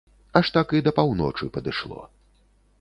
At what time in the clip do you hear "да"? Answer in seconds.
0.87-0.93